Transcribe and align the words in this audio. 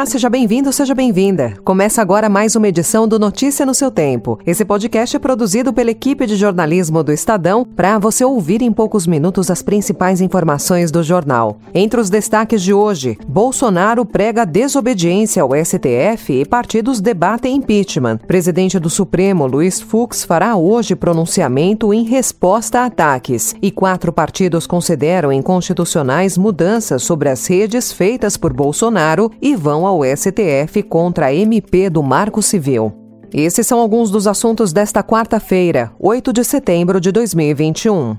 Olá, 0.00 0.06
seja 0.06 0.30
bem-vindo, 0.30 0.72
seja 0.72 0.94
bem-vinda. 0.94 1.52
Começa 1.62 2.00
agora 2.00 2.26
mais 2.26 2.56
uma 2.56 2.66
edição 2.66 3.06
do 3.06 3.18
Notícia 3.18 3.66
no 3.66 3.74
seu 3.74 3.90
Tempo. 3.90 4.38
Esse 4.46 4.64
podcast 4.64 5.14
é 5.14 5.18
produzido 5.18 5.74
pela 5.74 5.90
equipe 5.90 6.26
de 6.26 6.36
jornalismo 6.36 7.02
do 7.04 7.12
Estadão 7.12 7.66
para 7.66 7.98
você 7.98 8.24
ouvir 8.24 8.62
em 8.62 8.72
poucos 8.72 9.06
minutos 9.06 9.50
as 9.50 9.60
principais 9.60 10.22
informações 10.22 10.90
do 10.90 11.02
jornal. 11.02 11.58
Entre 11.74 12.00
os 12.00 12.08
destaques 12.08 12.62
de 12.62 12.72
hoje, 12.72 13.18
Bolsonaro 13.28 14.06
prega 14.06 14.46
desobediência 14.46 15.42
ao 15.42 15.50
STF 15.54 16.32
e 16.32 16.46
partidos 16.46 16.98
debatem 16.98 17.56
impeachment. 17.56 18.20
Presidente 18.26 18.78
do 18.78 18.88
Supremo, 18.88 19.46
Luiz 19.46 19.82
Fux, 19.82 20.24
fará 20.24 20.56
hoje 20.56 20.96
pronunciamento 20.96 21.92
em 21.92 22.04
resposta 22.04 22.80
a 22.80 22.86
ataques. 22.86 23.54
E 23.60 23.70
quatro 23.70 24.14
partidos 24.14 24.66
consideram 24.66 25.30
inconstitucionais 25.30 26.38
mudanças 26.38 27.02
sobre 27.02 27.28
as 27.28 27.46
redes 27.46 27.92
feitas 27.92 28.38
por 28.38 28.54
Bolsonaro 28.54 29.30
e 29.42 29.54
vão 29.54 29.89
ao 29.90 30.04
STF 30.04 30.82
contra 30.84 31.26
a 31.26 31.34
MP 31.34 31.90
do 31.90 32.02
Marco 32.02 32.40
Civil. 32.40 32.92
Esses 33.32 33.66
são 33.66 33.78
alguns 33.78 34.10
dos 34.10 34.26
assuntos 34.26 34.72
desta 34.72 35.02
quarta-feira, 35.02 35.92
8 35.98 36.32
de 36.32 36.44
setembro 36.44 37.00
de 37.00 37.12
2021. 37.12 38.16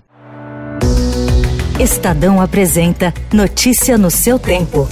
Estadão 1.79 2.41
apresenta 2.41 3.13
Notícia 3.33 3.97
no 3.97 4.11
seu 4.11 4.37
tempo. 4.37 4.87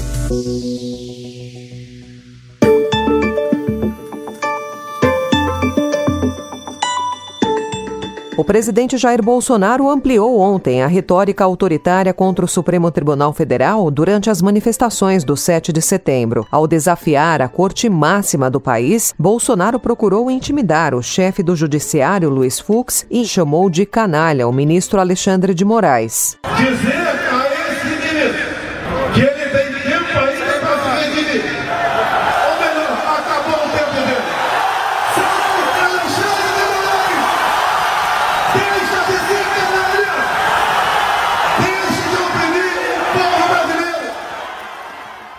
O 8.39 8.43
presidente 8.45 8.97
Jair 8.97 9.21
Bolsonaro 9.21 9.89
ampliou 9.89 10.39
ontem 10.39 10.81
a 10.81 10.87
retórica 10.87 11.43
autoritária 11.43 12.13
contra 12.13 12.45
o 12.45 12.47
Supremo 12.47 12.89
Tribunal 12.89 13.33
Federal 13.33 13.91
durante 13.91 14.29
as 14.29 14.41
manifestações 14.41 15.25
do 15.25 15.35
7 15.35 15.73
de 15.73 15.81
setembro. 15.81 16.47
Ao 16.49 16.65
desafiar 16.65 17.41
a 17.41 17.49
corte 17.49 17.89
máxima 17.89 18.49
do 18.49 18.61
país, 18.61 19.13
Bolsonaro 19.19 19.77
procurou 19.77 20.31
intimidar 20.31 20.95
o 20.95 21.03
chefe 21.03 21.43
do 21.43 21.53
judiciário, 21.53 22.29
Luiz 22.29 22.61
Fux, 22.61 23.05
e 23.11 23.25
chamou 23.25 23.69
de 23.69 23.85
canalha 23.85 24.47
o 24.47 24.53
ministro 24.53 25.01
Alexandre 25.01 25.53
de 25.53 25.65
Moraes. 25.65 26.37
Dizer 26.55 26.98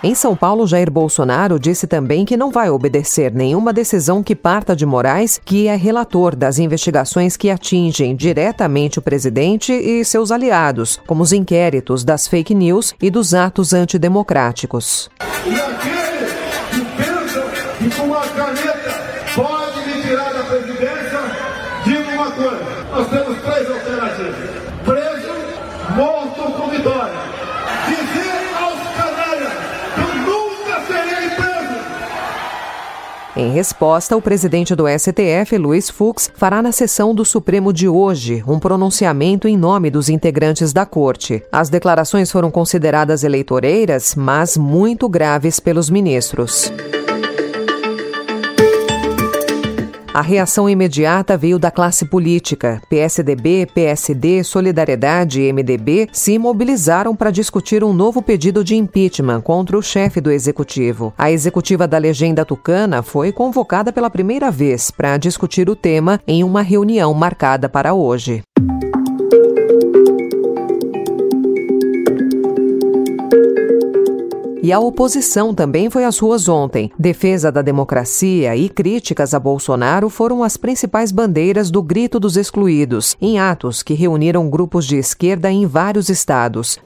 Em 0.03 0.15
São 0.15 0.35
Paulo, 0.35 0.67
Jair 0.67 0.91
Bolsonaro 0.91 1.61
disse 1.61 1.87
também 1.87 2.25
que 2.25 2.35
não 2.35 2.51
vai 2.51 2.71
obedecer 2.71 3.35
nenhuma 3.35 3.71
decisão 3.71 4.23
que 4.23 4.35
parta 4.35 4.75
de 4.75 4.87
Moraes, 4.87 5.39
que 5.45 5.67
é 5.69 5.77
relator 5.77 6.35
das 6.35 6.59
investigações 6.59 7.37
que 7.37 7.51
atingem 7.51 8.17
diretamente 8.17 8.99
o 8.99 9.03
presidente 9.03 9.75
e 9.75 10.03
seus 10.03 10.31
aliados, 10.31 10.99
como 11.07 11.23
os 11.23 11.35
inquéritos 11.35 12.03
das 12.03 12.27
fake 12.27 12.55
news 12.55 12.95
e 13.01 13.11
dos 13.11 13.35
atos 13.35 13.75
antidemocráticos. 13.75 15.11
E 15.45 15.55
aquele 15.55 16.31
que 16.71 16.81
pensa 16.97 17.43
que 17.79 17.91
com 17.95 18.15
Em 33.41 33.49
resposta, 33.53 34.15
o 34.15 34.21
presidente 34.21 34.75
do 34.75 34.85
STF, 34.87 35.57
Luiz 35.57 35.89
Fux, 35.89 36.31
fará 36.35 36.61
na 36.61 36.73
sessão 36.73 37.15
do 37.15 37.25
Supremo 37.25 37.73
de 37.73 37.89
hoje 37.89 38.45
um 38.47 38.59
pronunciamento 38.59 39.49
em 39.49 39.57
nome 39.57 39.89
dos 39.89 40.11
integrantes 40.11 40.75
da 40.75 40.85
corte. 40.85 41.43
As 41.51 41.71
declarações 41.71 42.31
foram 42.31 42.51
consideradas 42.51 43.25
eleitoreiras, 43.25 44.15
mas 44.15 44.59
muito 44.59 45.09
graves 45.09 45.59
pelos 45.59 45.89
ministros. 45.89 46.71
A 50.13 50.23
reação 50.23 50.69
imediata 50.69 51.37
veio 51.37 51.57
da 51.57 51.71
classe 51.71 52.05
política. 52.05 52.83
PSDB, 52.91 53.69
PSD, 53.73 54.43
Solidariedade 54.43 55.41
e 55.41 55.53
MDB 55.53 56.09
se 56.13 56.37
mobilizaram 56.37 57.15
para 57.15 57.31
discutir 57.31 57.85
um 57.85 57.93
novo 57.93 58.21
pedido 58.21 58.65
de 58.65 58.75
impeachment 58.75 59.41
contra 59.41 59.79
o 59.79 59.83
chefe 59.83 60.21
do 60.21 60.33
executivo. 60.33 61.15
A 61.17 61.31
executiva 61.31 61.87
da 61.87 61.97
legenda 61.97 62.45
tucana 62.45 63.05
foi 63.05 63.31
convocada 63.31 63.93
pela 63.93 64.11
primeira 64.11 64.51
vez 64.51 64.91
para 64.91 65.17
discutir 65.17 65.71
o 65.71 65.77
tema 65.77 66.21
em 66.27 66.43
uma 66.43 66.61
reunião 66.61 67.15
marcada 67.15 67.69
para 67.69 67.95
hoje. 67.95 68.43
E 74.63 74.73
a 74.73 74.79
oposição 74.79 75.55
também 75.55 75.89
foi 75.89 76.05
às 76.05 76.19
ruas 76.19 76.47
ontem. 76.49 76.93
Defesa 76.99 77.51
da 77.51 77.63
democracia 77.63 78.55
e 78.55 78.69
críticas 78.69 79.33
a 79.33 79.41
Bolsonaro 79.41 80.11
foram 80.11 80.45
as 80.45 80.59
principais 80.59 81.11
bandeiras 81.11 81.71
do 81.71 81.83
Grito 81.83 82.21
dos 82.21 82.37
Excluídos, 82.37 83.17
em 83.21 83.39
atos 83.39 83.83
que 83.83 83.95
reuniram 83.95 84.51
grupos 84.51 84.87
de 84.87 84.97
esquerda 84.97 85.51
em 85.51 85.67
vários 85.67 86.11
estados. 86.11 86.79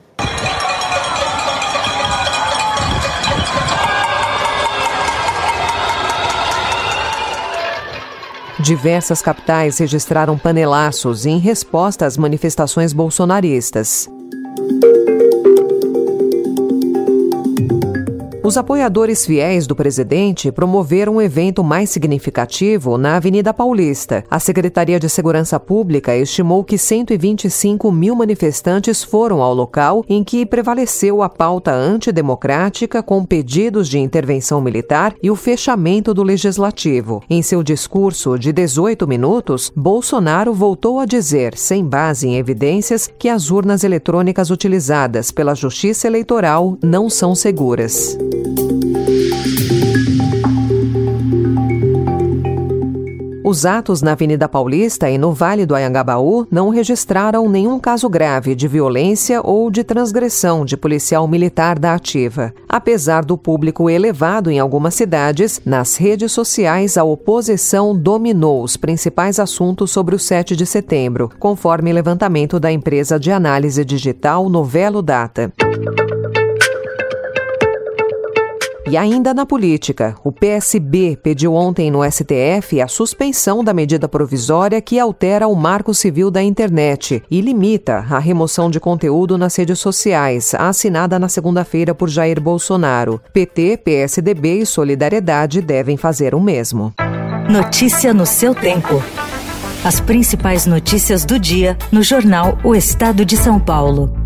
Diversas 8.61 9.21
capitais 9.21 9.79
registraram 9.79 10.39
panelaços 10.39 11.27
em 11.27 11.39
resposta 11.39 12.07
às 12.07 12.17
manifestações 12.17 12.93
bolsonaristas. 12.93 14.09
Os 18.47 18.59
apoiadores 18.59 19.25
fiéis 19.25 19.67
do 19.67 19.75
presidente 19.75 20.53
promoveram 20.53 21.15
um 21.15 21.23
evento 21.23 21.65
mais 21.65 21.89
significativo 21.89 22.99
na 22.99 23.17
Avenida 23.17 23.55
Paulista. 23.55 24.23
A 24.31 24.39
Secretaria 24.39 25.01
de 25.01 25.09
Segurança 25.09 25.59
Pública 25.59 26.15
estimou 26.15 26.63
que 26.63 26.77
125 26.77 27.91
mil 27.91 28.15
manifestantes 28.15 29.03
foram 29.03 29.41
ao 29.41 29.55
local 29.55 30.05
em 30.07 30.23
que 30.23 30.45
prevaleceu 30.45 31.23
a 31.23 31.29
pauta 31.31 31.73
antidemocrática 31.73 33.03
com 33.03 33.25
pedidos 33.25 33.89
de 33.89 33.99
intervenção 33.99 34.61
militar 34.61 35.15
e 35.23 35.31
o 35.31 35.37
fechamento 35.37 36.13
do 36.13 36.23
legislativo. 36.23 37.23
Em 37.31 37.41
seu 37.41 37.63
discurso 37.63 38.39
de 38.39 38.53
18 38.53 39.09
minutos, 39.09 39.73
Bolsonaro 39.75 40.53
voltou 40.53 41.01
a 41.01 41.07
dizer, 41.07 41.57
sem 41.57 41.83
base 41.83 42.29
em 42.29 42.37
evidências, 42.37 43.11
que 43.19 43.31
as 43.31 43.51
urnas 43.51 43.85
eletrônicas 43.85 44.51
utilizadas 44.51 45.31
pela 45.31 45.55
Justiça 45.55 46.07
Eleitoral 46.07 46.77
não 46.83 47.09
são 47.09 47.35
seguras. 47.35 48.19
Os 53.55 53.65
atos 53.65 54.03
na 54.03 54.13
Avenida 54.13 54.49
Paulista 54.49 55.09
e 55.09 55.17
no 55.17 55.33
Vale 55.33 55.65
do 55.65 55.77
Anhangabaú 55.77 56.45
não 56.51 56.71
registraram 56.71 57.49
nenhum 57.49 57.79
caso 57.79 58.09
grave 58.09 58.53
de 58.53 58.67
violência 58.67 59.41
ou 59.45 59.71
de 59.71 59.85
transgressão 59.85 60.65
de 60.65 60.77
policial 60.77 61.29
militar 61.29 61.79
da 61.79 61.95
ativa. 61.95 62.53
Apesar 62.69 63.25
do 63.25 63.39
público 63.39 63.89
elevado 63.89 64.51
em 64.51 64.59
algumas 64.59 64.95
cidades, 64.95 65.61
nas 65.65 65.97
redes 65.97 66.33
sociais 66.33 66.97
a 66.97 67.05
oposição 67.05 67.97
dominou 67.97 68.61
os 68.61 68.77
principais 68.77 69.39
assuntos 69.39 69.93
sobre 69.93 70.17
o 70.17 70.19
7 70.19 70.57
de 70.57 70.67
setembro, 70.67 71.31
conforme 71.39 71.93
levantamento 71.93 72.59
da 72.59 72.73
empresa 72.73 73.21
de 73.21 73.31
análise 73.31 73.85
digital 73.85 74.49
Novelo 74.49 75.01
Data. 75.01 75.53
E 78.87 78.99
ainda 78.99 79.33
na 79.33 79.47
política, 79.47 80.15
o 80.23 80.31
PSB 80.31 81.19
pediu 81.23 81.55
ontem 81.55 81.91
no 81.91 82.05
STF 82.05 82.83
a 82.83 82.87
suspensão 82.87 83.65
da 83.65 83.73
medida 83.73 84.07
provisória 84.07 84.81
que 84.81 84.99
altera 84.99 85.49
o 85.49 85.57
marco 85.57 85.95
civil 85.95 86.31
da 86.31 86.43
internet 86.43 87.23
e 87.31 87.41
limita 87.41 88.05
a 88.11 88.19
remoção 88.19 88.71
de 88.71 88.79
conteúdo 88.79 89.39
nas 89.39 89.57
redes 89.57 89.79
sociais, 89.79 90.55
assinada 90.55 91.19
na 91.19 91.31
segunda-feira 91.31 91.95
por 91.95 92.11
Jair 92.11 92.39
Bolsonaro. 92.41 93.21
PT, 93.33 93.79
PSDB 93.79 94.59
e 94.59 94.67
Solidariedade 94.67 95.63
devem 95.63 95.97
fazer 95.97 96.35
o 96.35 96.41
mesmo. 96.41 96.93
Notícia 97.51 98.13
no 98.13 98.27
seu 98.27 98.55
tempo. 98.55 99.03
As 99.83 99.99
principais 99.99 100.67
notícias 100.67 101.25
do 101.25 101.39
dia 101.39 101.77
no 101.91 102.03
jornal 102.03 102.59
O 102.63 102.75
Estado 102.75 103.25
de 103.25 103.37
São 103.37 103.59
Paulo. 103.59 104.24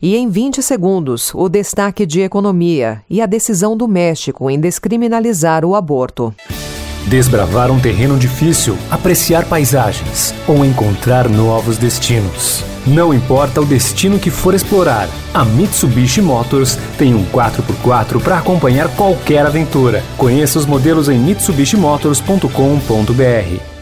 E 0.00 0.16
em 0.16 0.28
20 0.28 0.62
segundos, 0.62 1.34
o 1.34 1.48
destaque 1.48 2.06
de 2.06 2.20
economia 2.20 3.02
e 3.10 3.20
a 3.20 3.26
decisão 3.26 3.76
do 3.76 3.88
México 3.88 4.48
em 4.48 4.60
descriminalizar 4.60 5.64
o 5.64 5.74
aborto. 5.74 6.32
Desbravar 7.08 7.72
um 7.72 7.80
terreno 7.80 8.16
difícil, 8.16 8.78
apreciar 8.90 9.46
paisagens 9.46 10.32
ou 10.46 10.64
encontrar 10.64 11.28
novos 11.28 11.78
destinos. 11.78 12.62
Não 12.86 13.12
importa 13.12 13.60
o 13.60 13.66
destino 13.66 14.20
que 14.20 14.30
for 14.30 14.54
explorar, 14.54 15.08
a 15.34 15.44
Mitsubishi 15.44 16.22
Motors 16.22 16.78
tem 16.96 17.12
um 17.12 17.26
4x4 17.26 18.22
para 18.22 18.38
acompanhar 18.38 18.88
qualquer 18.94 19.44
aventura. 19.44 20.04
Conheça 20.16 20.60
os 20.60 20.66
modelos 20.66 21.08
em 21.08 21.18
mitsubishimotors.com.br. 21.18 23.77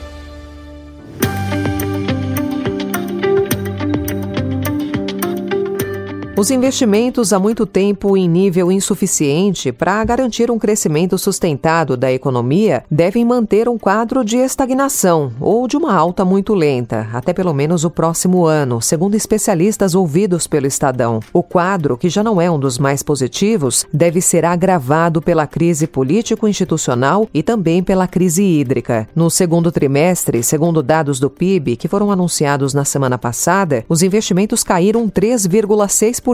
Os 6.38 6.50
investimentos 6.50 7.33
há 7.33 7.38
muito 7.38 7.65
tempo 7.65 8.15
em 8.15 8.29
nível 8.29 8.71
insuficiente 8.71 9.73
para 9.73 10.05
garantir 10.05 10.50
um 10.50 10.59
crescimento 10.59 11.17
sustentado 11.17 11.97
da 11.97 12.12
economia 12.12 12.85
devem 12.91 13.25
manter 13.25 13.71
um 13.71 13.79
quadro 13.79 14.23
de 14.23 14.37
estagnação 14.37 15.33
ou 15.41 15.67
de 15.67 15.79
uma 15.79 15.94
alta 15.94 16.27
muito 16.27 16.53
lenta, 16.53 17.09
até 17.11 17.33
pelo 17.33 17.55
menos 17.55 17.85
o 17.85 17.91
próximo 17.91 18.44
ano, 18.44 18.83
segundo 18.83 19.15
especialistas 19.15 19.94
ouvidos 19.94 20.47
pelo 20.47 20.67
Estadão. 20.67 21.21
O 21.33 21.43
quadro, 21.43 21.97
que 21.97 22.11
já 22.11 22.23
não 22.23 22.38
é 22.38 22.50
um 22.50 22.59
dos 22.59 22.79
mais 22.79 23.03
positivos, 23.03 23.87
deve 23.91 24.21
ser 24.21 24.44
agravado 24.44 25.23
pela 25.23 25.47
crise 25.47 25.87
político-institucional 25.87 27.27
e 27.33 27.43
também 27.43 27.83
pela 27.83 28.06
crise 28.06 28.43
hídrica. 28.43 29.09
No 29.17 29.31
segundo 29.31 29.73
trimestre, 29.73 30.43
segundo 30.43 30.83
dados 30.83 31.19
do 31.19 31.31
PIB 31.31 31.77
que 31.77 31.88
foram 31.88 32.11
anunciados 32.11 32.75
na 32.75 32.85
semana 32.85 33.17
passada, 33.17 33.87
os 33.88 34.03
investimentos 34.03 34.62
caíram 34.62 35.09
3,6% 35.09 36.25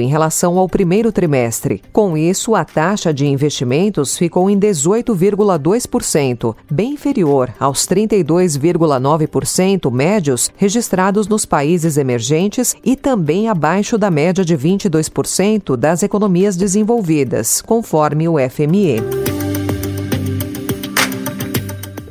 em 0.00 0.08
relação 0.08 0.58
ao 0.58 0.68
primeiro 0.68 1.12
trimestre. 1.12 1.82
Com 1.92 2.16
isso, 2.16 2.54
a 2.54 2.64
taxa 2.64 3.12
de 3.12 3.26
investimentos 3.26 4.16
ficou 4.16 4.48
em 4.48 4.58
18,2%, 4.58 6.54
bem 6.70 6.92
inferior 6.92 7.52
aos 7.58 7.86
32,9% 7.86 9.92
médios 9.92 10.50
registrados 10.56 11.28
nos 11.28 11.44
países 11.44 11.96
emergentes 11.96 12.76
e 12.84 12.96
também 12.96 13.48
abaixo 13.48 13.98
da 13.98 14.10
média 14.10 14.44
de 14.44 14.56
22% 14.56 15.76
das 15.76 16.02
economias 16.02 16.56
desenvolvidas, 16.56 17.60
conforme 17.60 18.28
o 18.28 18.36
FME. 18.38 19.33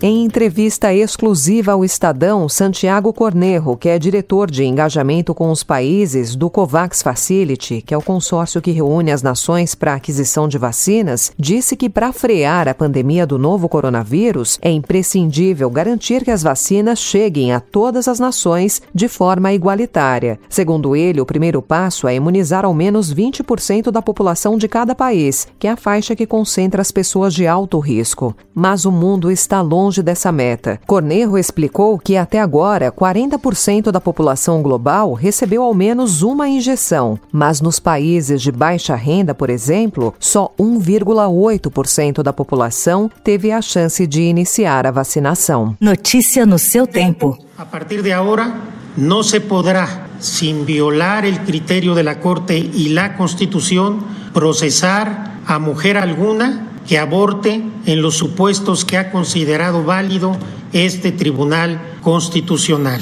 Em 0.05 0.25
entrevista 0.25 0.93
exclusiva 0.93 1.71
ao 1.71 1.85
Estadão, 1.85 2.49
Santiago 2.49 3.13
Cornejo, 3.13 3.77
que 3.77 3.87
é 3.87 3.97
diretor 3.97 4.51
de 4.51 4.65
engajamento 4.65 5.33
com 5.33 5.49
os 5.49 5.63
países 5.63 6.35
do 6.35 6.49
COVAX 6.49 7.01
Facility, 7.01 7.81
que 7.81 7.93
é 7.93 7.97
o 7.97 8.01
consórcio 8.01 8.61
que 8.61 8.71
reúne 8.71 9.13
as 9.13 9.23
nações 9.23 9.73
para 9.73 9.93
a 9.93 9.95
aquisição 9.95 10.45
de 10.45 10.57
vacinas, 10.57 11.31
disse 11.39 11.77
que 11.77 11.89
para 11.89 12.11
frear 12.11 12.67
a 12.67 12.73
pandemia 12.73 13.25
do 13.25 13.39
novo 13.39 13.69
coronavírus 13.69 14.59
é 14.61 14.69
imprescindível 14.69 15.69
garantir 15.69 16.25
que 16.25 16.31
as 16.31 16.43
vacinas 16.43 16.99
cheguem 16.99 17.53
a 17.53 17.61
todas 17.61 18.09
as 18.09 18.19
nações 18.19 18.81
de 18.93 19.07
forma 19.07 19.53
igualitária. 19.53 20.37
Segundo 20.49 20.97
ele, 20.97 21.21
o 21.21 21.25
primeiro 21.25 21.61
passo 21.61 22.09
é 22.09 22.15
imunizar 22.15 22.65
ao 22.65 22.73
menos 22.73 23.13
20% 23.13 23.89
da 23.89 24.01
população 24.01 24.57
de 24.57 24.67
cada 24.67 24.93
país, 24.93 25.47
que 25.57 25.65
é 25.65 25.71
a 25.71 25.77
faixa 25.77 26.13
que 26.13 26.27
concentra 26.27 26.81
as 26.81 26.91
pessoas 26.91 27.33
de 27.33 27.47
alto 27.47 27.79
risco. 27.79 28.35
Mas 28.53 28.83
o 28.83 28.91
mundo 28.91 29.31
está 29.31 29.61
longe 29.61 29.92
longe 29.93 30.01
dessa 30.01 30.31
meta. 30.31 30.79
Cornejo 30.87 31.37
explicou 31.37 31.99
que 31.99 32.17
até 32.17 32.39
agora 32.39 32.91
40% 32.91 33.91
da 33.91 34.01
população 34.01 34.63
global 34.63 35.13
recebeu 35.13 35.61
ao 35.61 35.73
menos 35.73 36.23
uma 36.23 36.49
injeção, 36.49 37.19
mas 37.31 37.61
nos 37.61 37.79
países 37.79 38.41
de 38.41 38.51
baixa 38.51 38.95
renda, 38.95 39.35
por 39.35 39.49
exemplo, 39.49 40.13
só 40.19 40.51
1,8% 40.59 42.23
da 42.23 42.33
população 42.33 43.09
teve 43.23 43.51
a 43.51 43.61
chance 43.61 44.07
de 44.07 44.21
iniciar 44.23 44.87
a 44.87 44.91
vacinação. 44.91 45.77
Notícia 45.79 46.45
no 46.45 46.57
seu 46.57 46.87
tempo. 46.87 47.37
A 47.57 47.65
partir 47.65 48.01
de 48.01 48.11
agora, 48.11 48.51
não 48.97 49.21
se 49.21 49.39
poderá, 49.41 50.07
sem 50.19 50.63
violar 50.63 51.23
o 51.25 51.39
critério 51.45 51.93
da 51.93 52.15
Corte 52.15 52.71
e 52.73 52.97
a 52.97 53.09
Constituição, 53.09 53.99
processar 54.33 55.39
a 55.45 55.59
mulher 55.59 55.97
alguna 55.97 56.72
que 56.87 56.97
aborte 56.97 57.63
en 57.85 58.01
los 58.01 58.17
supuestos 58.17 58.85
que 58.85 58.97
ha 58.97 59.11
considerado 59.11 59.83
válido 59.83 60.37
este 60.73 61.11
Tribunal 61.11 61.81
Constitucional. 62.01 63.01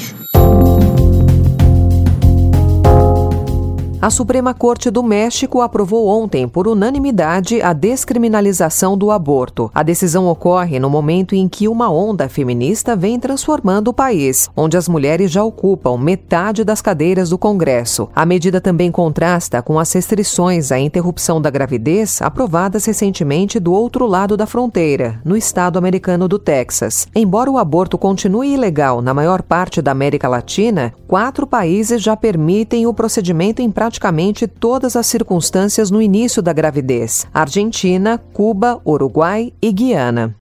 A 4.01 4.09
Suprema 4.09 4.51
Corte 4.51 4.89
do 4.89 5.03
México 5.03 5.62
aprovou 5.62 6.07
ontem, 6.07 6.48
por 6.48 6.68
unanimidade, 6.68 7.62
a 7.62 7.71
descriminalização 7.71 8.98
do 8.98 9.12
aborto. 9.12 9.69
A 9.75 9.83
decisão 9.83 10.25
ocorre 10.25 10.80
no 10.80 10.89
momento 10.89 11.36
em 11.36 11.48
que 11.48 11.68
uma 11.68 11.88
onda 11.92 12.27
feminista 12.27 12.95
vem 12.95 13.19
transformando 13.19 13.89
o 13.89 13.94
país, 13.94 14.50
onde 14.57 14.75
as 14.75 14.88
mulheres 14.88 15.30
já 15.30 15.44
ocupam 15.44 16.00
metade 16.00 16.63
das 16.63 16.81
cadeiras 16.81 17.30
do 17.30 17.38
Congresso. 17.38 18.09
A 18.15 18.25
medida 18.25 18.59
também 18.59 18.92
contrasta 18.92 19.62
com 19.62 19.77
as 19.77 19.94
restrições 19.94 20.71
à 20.71 20.80
interrupção 20.80 21.39
da 21.39 21.51
gravidez 21.51 22.24
aprovadas 22.24 22.86
recentemente 22.86 23.59
do 23.59 23.71
outro 23.71 24.07
lado 24.07 24.36
da 24.36 24.48
fronteira, 24.48 25.21
no 25.24 25.38
estado 25.38 25.77
americano 25.77 26.27
do 26.27 26.39
Texas. 26.39 27.07
Embora 27.13 27.51
o 27.51 27.59
aborto 27.59 28.00
continue 28.00 28.56
ilegal 28.56 29.00
na 29.00 29.13
maior 29.13 29.44
parte 29.44 29.80
da 29.80 29.92
América 29.92 30.27
Latina, 30.27 30.92
quatro 31.07 31.45
países 31.45 32.01
já 32.01 32.18
permitem 32.18 32.88
o 32.88 32.95
procedimento 32.95 33.62
em 33.62 33.69
prática 33.69 33.90
praticamente 33.91 34.47
todas 34.47 34.95
as 34.95 35.05
circunstâncias 35.05 35.91
no 35.91 36.01
início 36.01 36.41
da 36.41 36.53
gravidez: 36.53 37.27
Argentina, 37.33 38.17
Cuba, 38.31 38.81
Uruguai 38.85 39.53
e 39.61 39.71
Guiana. 39.71 40.40